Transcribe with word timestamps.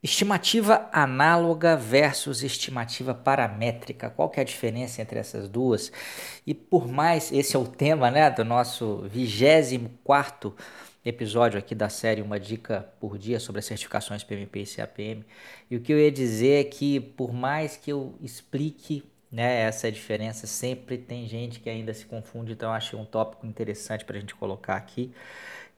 Estimativa 0.00 0.88
análoga 0.92 1.76
versus 1.76 2.44
estimativa 2.44 3.12
paramétrica. 3.12 4.08
Qual 4.08 4.30
que 4.30 4.38
é 4.38 4.42
a 4.42 4.46
diferença 4.46 5.02
entre 5.02 5.18
essas 5.18 5.48
duas? 5.48 5.90
E 6.46 6.54
por 6.54 6.86
mais, 6.86 7.32
esse 7.32 7.56
é 7.56 7.58
o 7.58 7.66
tema 7.66 8.08
né, 8.08 8.30
do 8.30 8.44
nosso 8.44 9.08
24 9.10 10.54
episódio 11.04 11.58
aqui 11.58 11.74
da 11.74 11.88
série 11.88 12.22
Uma 12.22 12.38
Dica 12.38 12.88
por 13.00 13.18
Dia 13.18 13.40
sobre 13.40 13.58
as 13.58 13.64
certificações 13.64 14.22
PMP 14.22 14.60
e 14.60 14.66
CAPM. 14.66 15.24
E 15.68 15.76
o 15.76 15.80
que 15.80 15.92
eu 15.92 15.98
ia 15.98 16.12
dizer 16.12 16.60
é 16.60 16.64
que 16.64 17.00
por 17.00 17.32
mais 17.32 17.76
que 17.76 17.90
eu 17.90 18.14
explique 18.20 19.02
né, 19.32 19.62
essa 19.62 19.90
diferença, 19.90 20.46
sempre 20.46 20.96
tem 20.96 21.26
gente 21.26 21.58
que 21.58 21.68
ainda 21.68 21.92
se 21.92 22.06
confunde, 22.06 22.52
então 22.52 22.72
achei 22.72 22.96
um 22.96 23.04
tópico 23.04 23.46
interessante 23.46 24.04
para 24.04 24.16
a 24.16 24.20
gente 24.20 24.34
colocar 24.34 24.76
aqui, 24.76 25.12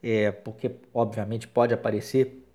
é, 0.03 0.31
porque 0.31 0.71
obviamente 0.95 1.49
pode 1.49 1.75
aparecer 1.75 2.47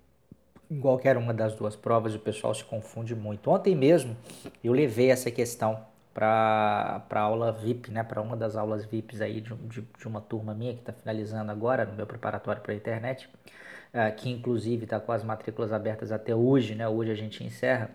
em 0.70 0.80
qualquer 0.80 1.16
uma 1.16 1.32
das 1.32 1.54
duas 1.54 1.76
provas 1.76 2.14
o 2.14 2.18
pessoal 2.18 2.54
se 2.54 2.64
confunde 2.64 3.14
muito. 3.14 3.50
Ontem 3.50 3.74
mesmo 3.74 4.16
eu 4.62 4.72
levei 4.72 5.10
essa 5.10 5.30
questão 5.30 5.84
para 6.12 7.04
aula 7.12 7.52
VIP, 7.52 7.90
né, 7.90 8.02
para 8.02 8.22
uma 8.22 8.36
das 8.36 8.56
aulas 8.56 8.86
VIPs 8.86 9.20
aí 9.20 9.40
de, 9.40 9.54
de, 9.54 9.82
de 9.82 10.08
uma 10.08 10.20
turma 10.20 10.54
minha 10.54 10.72
que 10.72 10.80
está 10.80 10.92
finalizando 10.92 11.52
agora 11.52 11.84
no 11.84 11.92
meu 11.92 12.06
preparatório 12.06 12.62
para 12.62 12.72
a 12.72 12.74
internet, 12.74 13.28
uh, 13.92 14.14
que 14.16 14.30
inclusive 14.30 14.84
está 14.84 14.98
com 14.98 15.12
as 15.12 15.22
matrículas 15.22 15.72
abertas 15.72 16.10
até 16.10 16.34
hoje, 16.34 16.74
né, 16.74 16.88
hoje 16.88 17.10
a 17.10 17.14
gente 17.14 17.44
encerra. 17.44 17.90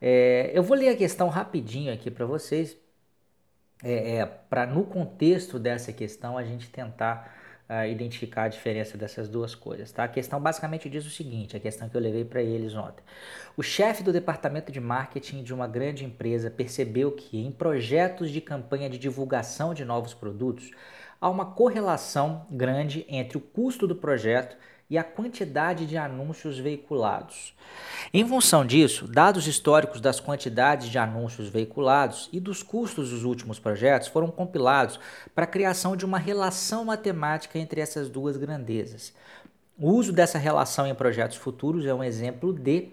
É, 0.00 0.50
eu 0.52 0.62
vou 0.62 0.76
ler 0.76 0.90
a 0.90 0.96
questão 0.96 1.28
rapidinho 1.28 1.90
aqui 1.90 2.10
para 2.10 2.26
vocês, 2.26 2.76
é, 3.82 4.16
é 4.16 4.26
para 4.26 4.66
no 4.66 4.84
contexto 4.84 5.58
dessa 5.58 5.90
questão 5.90 6.36
a 6.36 6.44
gente 6.44 6.68
tentar 6.68 7.34
uh, 7.68 7.86
identificar 7.86 8.44
a 8.44 8.48
diferença 8.48 8.96
dessas 8.96 9.28
duas 9.28 9.54
coisas. 9.54 9.90
Tá? 9.90 10.04
A 10.04 10.08
questão 10.08 10.40
basicamente 10.40 10.88
diz 10.88 11.06
o 11.06 11.10
seguinte: 11.10 11.56
a 11.56 11.60
questão 11.60 11.88
que 11.88 11.96
eu 11.96 12.00
levei 12.00 12.24
para 12.24 12.42
eles 12.42 12.74
ontem. 12.74 13.02
O 13.56 13.62
chefe 13.62 14.02
do 14.02 14.12
departamento 14.12 14.70
de 14.70 14.80
marketing 14.80 15.42
de 15.42 15.54
uma 15.54 15.66
grande 15.66 16.04
empresa 16.04 16.50
percebeu 16.50 17.12
que 17.12 17.38
em 17.38 17.50
projetos 17.50 18.30
de 18.30 18.40
campanha 18.40 18.88
de 18.90 18.98
divulgação 18.98 19.72
de 19.72 19.84
novos 19.84 20.14
produtos 20.14 20.70
há 21.24 21.30
uma 21.30 21.46
correlação 21.46 22.44
grande 22.50 23.06
entre 23.08 23.38
o 23.38 23.40
custo 23.40 23.86
do 23.86 23.96
projeto 23.96 24.58
e 24.90 24.98
a 24.98 25.02
quantidade 25.02 25.86
de 25.86 25.96
anúncios 25.96 26.58
veiculados. 26.58 27.54
Em 28.12 28.28
função 28.28 28.62
disso, 28.62 29.08
dados 29.08 29.46
históricos 29.46 30.02
das 30.02 30.20
quantidades 30.20 30.90
de 30.90 30.98
anúncios 30.98 31.48
veiculados 31.48 32.28
e 32.30 32.38
dos 32.38 32.62
custos 32.62 33.08
dos 33.08 33.24
últimos 33.24 33.58
projetos 33.58 34.08
foram 34.08 34.30
compilados 34.30 35.00
para 35.34 35.44
a 35.44 35.48
criação 35.48 35.96
de 35.96 36.04
uma 36.04 36.18
relação 36.18 36.84
matemática 36.84 37.58
entre 37.58 37.80
essas 37.80 38.10
duas 38.10 38.36
grandezas. 38.36 39.14
O 39.78 39.92
uso 39.92 40.12
dessa 40.12 40.36
relação 40.36 40.86
em 40.86 40.94
projetos 40.94 41.38
futuros 41.38 41.86
é 41.86 41.94
um 41.94 42.04
exemplo 42.04 42.52
de 42.52 42.92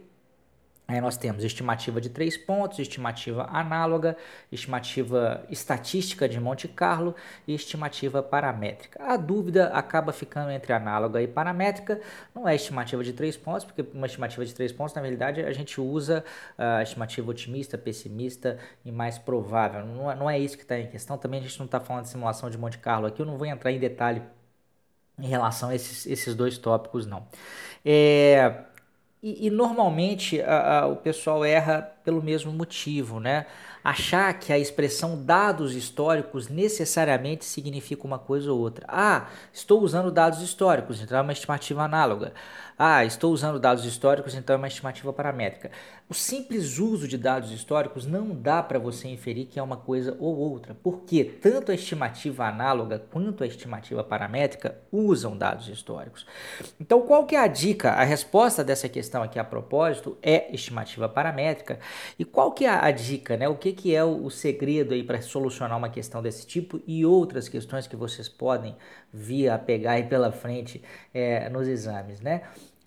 Aí 0.91 0.99
nós 0.99 1.15
temos 1.15 1.45
estimativa 1.45 2.01
de 2.01 2.09
três 2.09 2.35
pontos, 2.35 2.77
estimativa 2.77 3.47
análoga, 3.49 4.17
estimativa 4.51 5.41
estatística 5.49 6.27
de 6.27 6.37
Monte 6.37 6.67
Carlo 6.67 7.15
e 7.47 7.53
estimativa 7.55 8.21
paramétrica. 8.21 9.01
A 9.01 9.15
dúvida 9.15 9.67
acaba 9.67 10.11
ficando 10.11 10.51
entre 10.51 10.73
análoga 10.73 11.21
e 11.21 11.27
paramétrica. 11.29 12.01
Não 12.35 12.45
é 12.45 12.55
estimativa 12.55 13.01
de 13.05 13.13
três 13.13 13.37
pontos, 13.37 13.63
porque 13.63 13.85
uma 13.93 14.05
estimativa 14.05 14.45
de 14.45 14.53
três 14.53 14.73
pontos, 14.73 14.93
na 14.93 15.01
realidade, 15.01 15.41
a 15.41 15.53
gente 15.53 15.79
usa 15.79 16.25
a 16.57 16.83
estimativa 16.83 17.31
otimista, 17.31 17.77
pessimista 17.77 18.59
e 18.83 18.91
mais 18.91 19.17
provável. 19.17 19.85
Não 19.85 20.11
é, 20.11 20.15
não 20.15 20.29
é 20.29 20.37
isso 20.37 20.57
que 20.57 20.63
está 20.63 20.77
em 20.77 20.87
questão. 20.87 21.17
Também 21.17 21.39
a 21.39 21.43
gente 21.43 21.57
não 21.57 21.67
está 21.67 21.79
falando 21.79 22.03
de 22.03 22.09
simulação 22.09 22.49
de 22.49 22.57
Monte 22.57 22.77
Carlo 22.79 23.07
aqui. 23.07 23.21
Eu 23.21 23.25
não 23.25 23.37
vou 23.37 23.47
entrar 23.47 23.71
em 23.71 23.79
detalhe 23.79 24.21
em 25.17 25.27
relação 25.27 25.69
a 25.69 25.75
esses, 25.75 26.05
esses 26.05 26.35
dois 26.35 26.57
tópicos, 26.57 27.05
não. 27.05 27.27
É 27.85 28.65
e, 29.21 29.47
e 29.47 29.49
normalmente 29.49 30.41
a, 30.41 30.79
a, 30.79 30.87
o 30.87 30.95
pessoal 30.95 31.45
erra 31.45 31.81
pelo 32.03 32.21
mesmo 32.21 32.51
motivo, 32.51 33.19
né? 33.19 33.45
Achar 33.83 34.31
que 34.33 34.53
a 34.53 34.59
expressão 34.59 35.23
dados 35.23 35.73
históricos 35.73 36.47
necessariamente 36.47 37.45
significa 37.45 38.05
uma 38.05 38.19
coisa 38.19 38.51
ou 38.51 38.59
outra. 38.59 38.85
Ah, 38.87 39.27
estou 39.51 39.81
usando 39.81 40.11
dados 40.11 40.41
históricos, 40.41 41.01
então 41.01 41.17
é 41.17 41.21
uma 41.21 41.33
estimativa 41.33 41.83
análoga. 41.83 42.33
Ah, 42.77 43.05
estou 43.05 43.31
usando 43.31 43.59
dados 43.59 43.85
históricos, 43.85 44.33
então 44.33 44.55
é 44.55 44.57
uma 44.57 44.67
estimativa 44.67 45.13
paramétrica. 45.13 45.71
O 46.09 46.13
simples 46.13 46.77
uso 46.77 47.07
de 47.07 47.17
dados 47.17 47.51
históricos 47.51 48.05
não 48.05 48.35
dá 48.35 48.61
para 48.61 48.79
você 48.79 49.07
inferir 49.07 49.45
que 49.45 49.59
é 49.59 49.63
uma 49.63 49.77
coisa 49.77 50.15
ou 50.19 50.35
outra, 50.35 50.75
porque 50.83 51.23
tanto 51.23 51.71
a 51.71 51.75
estimativa 51.75 52.45
análoga 52.45 52.99
quanto 53.11 53.43
a 53.43 53.47
estimativa 53.47 54.03
paramétrica 54.03 54.77
usam 54.91 55.37
dados 55.37 55.69
históricos. 55.69 56.25
Então, 56.79 57.01
qual 57.03 57.25
que 57.25 57.35
é 57.35 57.39
a 57.39 57.47
dica? 57.47 57.91
A 57.91 58.03
resposta 58.03 58.63
dessa 58.63 58.89
questão 58.89 59.23
aqui 59.23 59.39
a 59.39 59.43
propósito 59.43 60.17
é 60.21 60.53
estimativa 60.53 61.07
paramétrica. 61.07 61.79
E 62.17 62.25
qual 62.25 62.51
que 62.51 62.65
é 62.65 62.69
a 62.69 62.91
dica, 62.91 63.37
né? 63.37 63.47
O 63.47 63.55
que, 63.55 63.73
que 63.73 63.95
é 63.95 64.03
o, 64.03 64.29
segredo 64.29 64.93
aí 64.93 65.03
para 65.03 65.21
solucionar 65.21 65.77
uma 65.77 65.89
questão 65.89 66.21
desse 66.21 66.45
tipo 66.45 66.81
e 66.87 67.05
outras 67.05 67.49
questões 67.49 67.87
que 67.87 67.95
vocês 67.95 68.27
podem 68.29 68.75
vir 69.13 69.49
a 69.49 69.57
pegar 69.57 69.93
aí 69.93 70.03
pela 70.03 70.31
frente 70.31 70.81
é, 71.13 71.49
nos 71.49 71.67
exames, 71.67 72.21
né? 72.21 72.43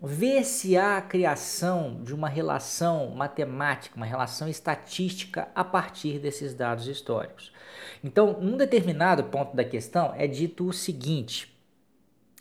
ver 0.07 0.45
se 0.45 0.77
há 0.77 0.99
a 0.99 1.03
criação 1.03 2.03
de 2.03 2.15
uma 2.15 2.29
relação 2.29 3.11
matemática, 3.11 3.97
uma 3.97 4.05
relação 4.05 4.49
estatística 4.49 5.49
a 5.55 5.65
partir 5.65 6.19
desses 6.19 6.53
dados 6.53 6.87
históricos. 6.87 7.53
Então, 8.03 8.39
num 8.41 8.57
determinado 8.57 9.25
ponto 9.25 9.57
da 9.57 9.65
questão 9.65 10.13
é 10.17 10.27
dito 10.27 10.67
o 10.67 10.73
seguinte: 10.73 11.57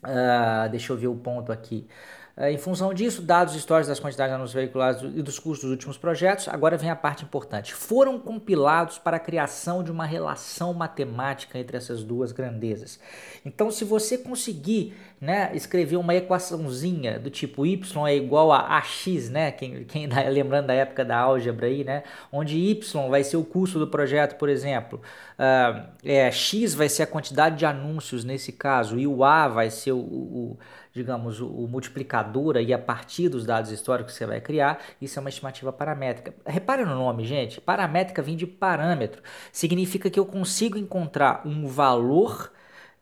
uh, 0.04 0.70
deixa 0.70 0.92
eu 0.92 0.98
ver 0.98 1.08
o 1.08 1.16
ponto 1.16 1.52
aqui. 1.52 1.88
É, 2.36 2.52
em 2.52 2.58
função 2.58 2.92
disso, 2.96 3.22
dados 3.22 3.54
históricos 3.54 3.90
das 3.90 4.00
quantidades 4.00 4.32
de 4.32 4.36
anúncios 4.36 4.56
veiculados 4.56 5.04
e 5.04 5.22
dos 5.22 5.38
custos 5.38 5.66
dos 5.66 5.72
últimos 5.72 6.00
projetos, 6.00 6.48
agora 6.48 6.76
vem 6.76 6.90
a 6.90 6.96
parte 6.96 7.24
importante. 7.24 7.76
Foram 7.76 8.18
compilados 8.18 8.98
para 8.98 9.18
a 9.18 9.20
criação 9.20 9.84
de 9.84 9.92
uma 9.92 10.06
relação 10.06 10.74
matemática 10.74 11.60
entre 11.60 11.78
essas 11.78 12.04
duas 12.04 12.32
grandezas. 12.32 13.00
Então, 13.46 13.70
se 13.70 13.86
você 13.86 14.18
conseguir 14.18 14.96
né, 15.24 15.52
escrever 15.54 15.96
uma 15.96 16.14
equaçãozinha 16.14 17.18
do 17.18 17.30
tipo 17.30 17.66
y 17.66 17.80
é 18.06 18.16
igual 18.18 18.52
a 18.52 18.78
ax, 18.78 19.30
né, 19.30 19.54
quem, 19.54 19.86
quem 19.86 20.10
tá 20.10 20.22
lembrando 20.28 20.68
da 20.68 20.74
época 20.74 21.06
da 21.06 21.18
álgebra 21.18 21.66
aí, 21.68 21.82
né, 21.86 22.04
onde 22.30 22.58
y 22.58 23.10
vai 23.10 23.24
ser 23.24 23.38
o 23.38 23.44
custo 23.46 23.80
do 23.80 23.88
projeto, 23.88 24.38
por 24.38 24.50
exemplo, 24.50 25.02
uh, 25.40 25.88
é, 26.04 26.30
x 26.30 26.74
vai 26.74 26.90
ser 26.90 27.04
a 27.04 27.08
quantidade 27.08 27.56
de 27.56 27.66
anúncios 27.66 28.26
nesse 28.26 28.52
caso 28.52 29.00
e 29.00 29.08
o 29.08 29.24
a 29.24 29.48
vai 29.48 29.70
ser 29.70 29.94
o, 29.94 30.00
o 30.00 30.58
digamos, 30.92 31.40
o, 31.40 31.48
o 31.48 31.68
multiplicador 31.70 32.58
aí 32.58 32.74
a 32.74 32.78
partir 32.78 33.30
dos 33.30 33.46
dados 33.46 33.72
históricos 33.72 34.12
que 34.12 34.20
você 34.20 34.26
vai 34.26 34.42
criar, 34.42 34.80
isso 35.02 35.18
é 35.18 35.22
uma 35.22 35.30
estimativa 35.30 35.72
paramétrica. 35.72 36.36
Repare 36.46 36.84
no 36.84 36.96
nome, 36.96 37.24
gente, 37.24 37.62
paramétrica 37.62 38.22
vem 38.22 38.36
de 38.36 38.46
parâmetro, 38.46 39.24
significa 39.54 40.10
que 40.10 40.20
eu 40.20 40.26
consigo 40.26 40.78
encontrar 40.78 41.42
um 41.46 41.66
valor 41.66 42.52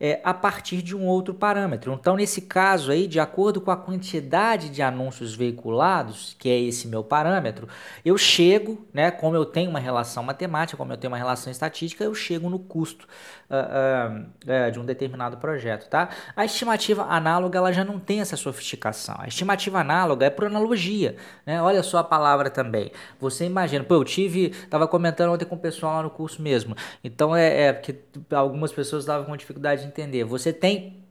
é, 0.02 0.20
a 0.24 0.34
partir 0.34 0.82
de 0.82 0.96
um 0.96 1.06
outro 1.06 1.32
parâmetro. 1.32 1.92
Então, 1.92 2.16
nesse 2.16 2.42
caso 2.42 2.90
aí, 2.90 3.06
de 3.06 3.20
acordo 3.20 3.60
com 3.60 3.70
a 3.70 3.76
quantidade 3.76 4.68
de 4.68 4.82
anúncios 4.82 5.32
veiculados, 5.32 6.34
que 6.40 6.48
é 6.48 6.58
esse 6.60 6.88
meu 6.88 7.04
parâmetro, 7.04 7.68
eu 8.04 8.18
chego, 8.18 8.84
né, 8.92 9.12
como 9.12 9.36
eu 9.36 9.44
tenho 9.44 9.70
uma 9.70 9.78
relação 9.78 10.24
matemática, 10.24 10.76
como 10.76 10.92
eu 10.92 10.96
tenho 10.96 11.12
uma 11.12 11.16
relação 11.16 11.52
estatística, 11.52 12.02
eu 12.02 12.16
chego 12.16 12.50
no 12.50 12.58
custo 12.58 13.06
uh, 13.48 13.54
uh, 13.54 14.68
uh, 14.68 14.72
de 14.72 14.80
um 14.80 14.84
determinado 14.84 15.36
projeto, 15.36 15.88
tá? 15.88 16.08
A 16.34 16.44
estimativa 16.44 17.04
análoga 17.04 17.58
ela 17.58 17.72
já 17.72 17.84
não 17.84 18.00
tem 18.00 18.20
essa 18.20 18.36
sofisticação. 18.36 19.14
A 19.18 19.28
estimativa 19.28 19.78
análoga 19.78 20.26
é 20.26 20.30
por 20.30 20.46
analogia, 20.46 21.14
né? 21.46 21.62
Olha 21.62 21.82
só 21.82 21.98
a 21.98 22.04
palavra 22.04 22.50
também. 22.50 22.90
Você 23.20 23.44
imagina, 23.44 23.84
pô, 23.84 23.94
eu 23.94 24.04
tive, 24.04 24.46
estava 24.46 24.88
comentando 24.88 25.32
ontem 25.32 25.44
com 25.44 25.54
o 25.54 25.58
pessoal 25.58 25.94
lá 25.94 26.02
no 26.02 26.10
curso 26.10 26.42
mesmo. 26.42 26.74
Então 27.04 27.36
é, 27.36 27.66
é 27.66 27.72
porque 27.72 27.96
algumas 28.32 28.72
pessoas 28.72 29.04
estavam 29.04 29.26
com 29.26 29.36
dificuldade 29.36 29.82
de 29.82 29.91
entender. 29.92 30.24
Você 30.24 30.52
tem 30.52 31.02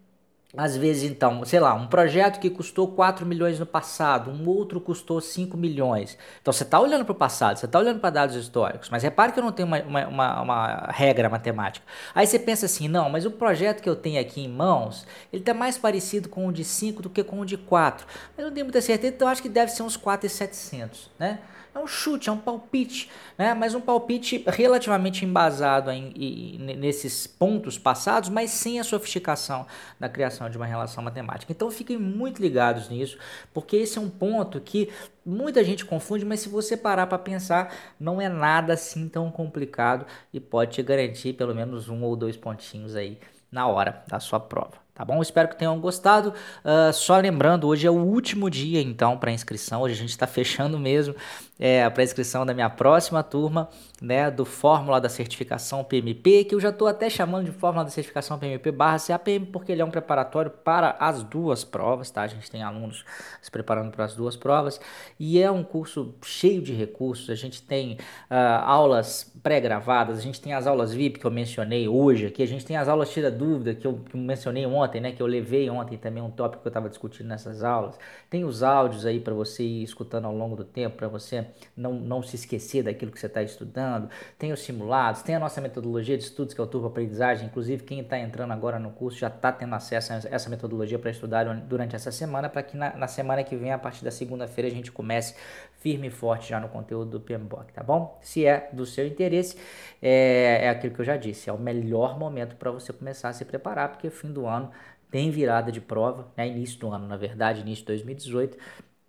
às 0.56 0.76
vezes, 0.76 1.10
então, 1.10 1.46
sei 1.46 1.62
lá, 1.62 1.74
um 1.74 1.88
projeto 1.88 2.40
que 2.40 2.50
custou 2.50 2.90
4 2.90 3.26
milhões 3.26 3.58
no 3.58 3.66
passado, 3.66 4.30
um 4.30 4.50
outro 4.50 4.82
custou 4.82 5.22
5 5.22 5.56
milhões. 5.56 6.18
Então, 6.42 6.52
você 6.52 6.64
está 6.64 6.78
olhando 6.78 7.06
para 7.06 7.14
o 7.14 7.16
passado, 7.16 7.58
você 7.58 7.66
está 7.66 7.80
olhando 7.80 8.02
para 8.02 8.10
dados 8.10 8.36
históricos, 8.36 8.90
mas 8.90 9.02
repare 9.02 9.32
que 9.32 9.40
eu 9.40 9.44
não 9.44 9.54
tenho 9.54 9.68
uma, 9.68 9.82
uma, 9.82 10.08
uma, 10.08 10.42
uma, 10.42 10.88
regra 10.92 11.30
matemática. 11.30 11.86
Aí 12.14 12.28
você 12.28 12.38
pensa 12.38 12.66
assim, 12.66 12.90
não, 12.90 13.10
mas 13.10 13.26
o 13.26 13.32
projeto 13.32 13.82
que 13.82 13.90
eu 13.90 13.96
tenho 13.96 14.20
aqui 14.20 14.42
em 14.42 14.50
mãos, 14.50 15.08
ele 15.32 15.42
está 15.42 15.54
mais 15.54 15.78
parecido 15.78 16.28
com 16.28 16.46
o 16.48 16.52
de 16.52 16.66
5 16.66 17.02
do 17.02 17.10
que 17.10 17.24
com 17.24 17.40
o 17.40 17.46
de 17.46 17.56
4. 17.56 18.06
Mas 18.36 18.40
eu 18.40 18.46
não 18.48 18.54
tenho 18.54 18.66
muita 18.66 18.82
certeza, 18.82 19.14
então 19.14 19.30
acho 19.30 19.42
que 19.42 19.50
deve 19.50 19.72
ser 19.72 19.84
uns 19.84 19.96
4,700, 19.96 21.10
né? 21.18 21.40
É 21.74 21.80
um 21.80 21.88
chute, 21.88 22.28
é 22.28 22.32
um 22.32 22.38
palpite, 22.38 23.10
né? 23.38 23.54
mas 23.54 23.74
um 23.74 23.80
palpite 23.80 24.44
relativamente 24.46 25.24
embasado 25.24 25.90
em, 25.90 26.12
em, 26.16 26.76
nesses 26.76 27.26
pontos 27.26 27.78
passados, 27.78 28.28
mas 28.28 28.52
sem 28.52 28.78
a 28.80 28.84
sofisticação 28.84 29.66
da 29.98 30.10
criação 30.10 30.50
de 30.50 30.58
uma 30.58 30.66
relação 30.66 31.02
matemática. 31.02 31.52
Então 31.52 31.72
fiquem 31.72 31.98
muito 31.98 32.42
ligados 32.42 32.90
nisso, 32.90 33.18
porque 33.54 33.78
esse 33.78 33.98
é 33.98 34.02
um 34.02 34.10
ponto 34.10 34.60
que 34.60 34.90
muita 35.26 35.64
gente 35.64 35.86
confunde, 35.86 36.26
mas 36.26 36.42
se 36.42 36.50
você 36.50 36.76
parar 36.76 37.08
para 37.08 37.18
pensar, 37.18 37.74
não 37.98 38.20
é 38.20 38.28
nada 38.28 38.74
assim 38.74 39.08
tão 39.08 39.32
complicado 39.32 40.06
e 40.34 40.42
pode 40.42 40.74
te 40.74 40.84
garantir 40.84 41.34
pelo 41.34 41.56
menos 41.56 41.88
um 41.88 42.04
ou 42.04 42.18
dois 42.18 42.36
pontinhos 42.36 42.98
aí 42.98 43.18
na 43.50 43.68
hora 43.68 44.04
da 44.08 44.20
sua 44.20 44.42
prova. 44.42 44.74
Tá 45.02 45.06
bom? 45.06 45.20
Espero 45.20 45.48
que 45.50 45.56
tenham 45.56 45.80
gostado. 45.80 46.32
Uh, 46.64 46.94
só 46.94 47.18
lembrando, 47.18 47.68
hoje 47.68 47.88
é 47.88 47.90
o 47.90 47.96
último 47.96 48.52
dia 48.52 48.80
então 48.80 49.18
para 49.18 49.32
inscrição. 49.32 49.82
Hoje 49.82 49.96
a 49.96 49.98
gente 49.98 50.12
está 50.12 50.28
fechando 50.28 50.78
mesmo 50.78 51.16
é, 51.62 51.88
para 51.92 52.04
inscrição 52.04 52.44
da 52.44 52.56
minha 52.56 52.72
próxima 52.72 53.22
turma, 53.22 53.70
né, 54.02 54.32
do 54.32 54.44
Fórmula 54.44 55.00
da 55.00 55.08
Certificação 55.08 55.84
PMP, 55.84 56.44
que 56.44 56.56
eu 56.56 56.60
já 56.60 56.70
estou 56.70 56.88
até 56.88 57.08
chamando 57.08 57.46
de 57.46 57.52
Fórmula 57.52 57.86
da 57.86 57.92
Certificação 57.92 58.40
PMP 58.40 58.72
barra 58.72 58.98
CAPM, 58.98 59.46
porque 59.46 59.72
ele 59.72 59.80
é 59.80 59.86
um 59.86 59.92
preparatório 59.92 60.50
para 60.50 60.98
as 61.00 61.22
duas 61.22 61.64
provas, 61.64 62.10
tá? 62.10 62.24
A 62.24 62.28
gente 62.28 62.50
tem 62.50 62.64
alunos 62.64 63.06
se 63.40 63.52
preparando 63.52 63.92
para 63.92 64.06
as 64.06 64.16
duas 64.16 64.36
provas 64.36 64.82
e 65.20 65.40
é 65.40 65.52
um 65.52 65.64
curso 65.64 66.16
cheio 66.26 66.64
de 66.64 66.74
recursos. 66.74 67.30
A 67.30 67.36
gente 67.36 67.62
tem 67.62 67.94
uh, 67.94 68.64
aulas 68.66 69.32
pré-gravadas, 69.44 70.18
a 70.18 70.22
gente 70.22 70.42
tem 70.42 70.54
as 70.56 70.66
aulas 70.66 70.92
VIP 70.92 71.20
que 71.20 71.26
eu 71.26 71.32
mencionei 71.32 71.88
hoje 71.88 72.26
aqui, 72.26 72.42
a 72.42 72.48
gente 72.48 72.66
tem 72.66 72.76
as 72.76 72.88
aulas 72.88 73.12
tira 73.12 73.30
dúvida 73.30 73.76
que 73.76 73.86
eu, 73.86 74.00
que 74.10 74.16
eu 74.16 74.20
mencionei 74.20 74.66
ontem, 74.66 74.91
né, 75.00 75.12
que 75.12 75.22
eu 75.22 75.28
levei 75.28 75.70
ontem 75.70 75.98
também 75.98 76.22
um 76.22 76.32
tópico 76.32 76.62
que 76.62 76.68
eu 76.68 76.72
estava 76.72 76.90
discutindo 76.90 77.28
nessas 77.28 77.64
aulas. 77.64 77.98
Tem 78.30 78.44
os 78.44 78.64
áudios 78.64 79.06
aí 79.06 79.20
para 79.20 79.34
você 79.34 79.64
ir 79.64 79.84
escutando 79.84 80.26
ao 80.26 80.36
longo 80.36 80.56
do 80.56 80.64
tempo, 80.64 80.98
para 80.98 81.08
você 81.08 81.48
não, 81.76 81.94
não 81.94 82.22
se 82.22 82.36
esquecer 82.36 82.84
daquilo 82.84 83.12
que 83.12 83.20
você 83.20 83.28
está 83.28 83.42
estudando, 83.42 84.10
tem 84.38 84.52
os 84.52 84.60
simulados, 84.62 85.22
tem 85.22 85.36
a 85.36 85.40
nossa 85.40 85.62
metodologia 85.62 86.18
de 86.18 86.24
estudos, 86.24 86.54
que 86.54 86.62
é 86.62 86.64
o 86.64 86.68
Turbo 86.68 86.88
Aprendizagem, 86.88 87.46
inclusive 87.46 87.84
quem 87.84 88.00
está 88.00 88.18
entrando 88.18 88.52
agora 88.52 88.80
no 88.80 88.92
curso 88.92 89.18
já 89.18 89.28
está 89.28 89.52
tendo 89.52 89.74
acesso 89.76 90.14
a 90.14 90.16
essa 90.30 90.50
metodologia 90.50 90.98
para 90.98 91.12
estudar 91.12 91.46
durante 91.62 91.96
essa 91.96 92.12
semana, 92.12 92.50
para 92.50 92.64
que 92.64 92.76
na, 92.76 92.96
na, 92.96 93.08
semana 93.08 93.44
que 93.44 93.56
vem, 93.56 93.72
a 93.72 93.78
partir 93.78 94.04
da 94.04 94.12
segunda-feira, 94.12 94.68
a 94.68 94.72
gente 94.72 94.92
comece 94.92 95.36
firme 95.80 96.08
e 96.08 96.12
forte 96.12 96.50
já 96.50 96.60
no 96.60 96.70
conteúdo 96.70 97.12
do 97.12 97.20
PMBOK, 97.20 97.74
tá 97.74 97.84
bom? 97.84 98.20
Se 98.22 98.46
é 98.46 98.70
do 98.72 98.86
seu 98.86 99.06
interesse, 99.08 99.58
é, 100.02 100.66
é 100.66 100.70
aquilo 100.70 100.94
que 100.94 101.02
eu 101.02 101.06
já 101.06 101.18
disse, 101.18 101.50
é 101.50 101.54
o 101.54 101.58
melhor 101.58 102.18
momento 102.18 102.56
para 102.56 102.72
você 102.72 102.94
começar 102.94 103.30
a 103.30 103.34
se 103.34 103.46
preparar, 103.46 103.90
porque 103.90 104.10
fim 104.10 104.32
do 104.32 104.46
ano 104.46 104.72
tem 105.12 105.30
virada 105.30 105.72
de 105.72 105.82
prova, 105.82 106.32
né? 106.38 106.48
início 106.48 106.80
do 106.80 106.90
ano, 106.90 107.08
na 107.08 107.18
verdade, 107.18 107.62
início 107.62 107.84
de 107.84 107.88
2018, 107.88 108.58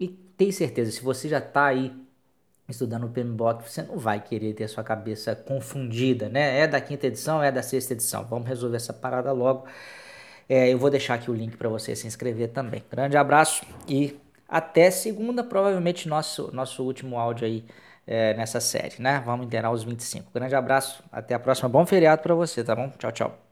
e 0.00 0.08
tem 0.08 0.50
certeza, 0.52 0.90
se 0.90 1.02
você 1.02 1.28
já 1.28 1.38
está 1.38 1.66
aí 1.66 1.92
estudando 2.68 3.04
o 3.04 3.08
PMBOK, 3.10 3.62
você 3.68 3.82
não 3.82 3.98
vai 3.98 4.20
querer 4.20 4.54
ter 4.54 4.68
sua 4.68 4.82
cabeça 4.82 5.34
confundida, 5.36 6.28
né? 6.28 6.60
É 6.60 6.66
da 6.66 6.80
quinta 6.80 7.06
edição, 7.06 7.42
é 7.42 7.52
da 7.52 7.62
sexta 7.62 7.92
edição. 7.92 8.24
Vamos 8.24 8.48
resolver 8.48 8.76
essa 8.76 8.92
parada 8.92 9.32
logo. 9.32 9.66
É, 10.48 10.72
eu 10.72 10.78
vou 10.78 10.90
deixar 10.90 11.14
aqui 11.14 11.30
o 11.30 11.34
link 11.34 11.56
para 11.56 11.68
você 11.68 11.94
se 11.94 12.06
inscrever 12.06 12.48
também. 12.48 12.82
Grande 12.90 13.16
abraço 13.16 13.64
e 13.88 14.18
até 14.48 14.90
segunda, 14.90 15.44
provavelmente 15.44 16.08
nosso, 16.08 16.50
nosso 16.52 16.82
último 16.84 17.18
áudio 17.18 17.46
aí 17.46 17.64
é, 18.06 18.34
nessa 18.34 18.60
série, 18.60 18.94
né? 18.98 19.22
Vamos 19.24 19.46
inteirar 19.46 19.70
os 19.70 19.84
25. 19.84 20.30
Grande 20.32 20.54
abraço, 20.54 21.02
até 21.12 21.34
a 21.34 21.38
próxima. 21.38 21.68
Bom 21.68 21.86
feriado 21.86 22.22
para 22.22 22.34
você, 22.34 22.64
tá 22.64 22.74
bom? 22.74 22.90
Tchau, 22.98 23.12
tchau. 23.12 23.42